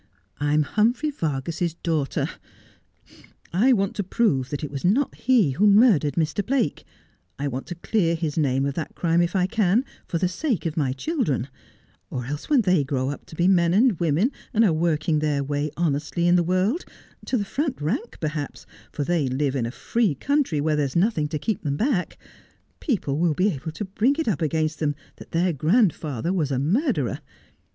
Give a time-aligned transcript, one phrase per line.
[0.39, 2.27] I am Hum phrey Vargas's daughter.
[3.53, 6.43] I want to prove that it was not he who murdered Mr.
[6.43, 6.85] Blake.
[7.37, 10.65] I want to clear his name of that crime if I can, for the sake
[10.65, 11.49] of my children;
[12.09, 15.43] or else when they grow up to be men and women and are working their
[15.43, 16.83] way honestly in the world—
[17.27, 20.95] to the front rank perhaps, for they live in a free country where there is
[20.95, 22.17] nothing to keep them back—
[22.79, 26.57] people will be able to bring it up against them that their fandfather was a
[26.57, 27.19] murderer.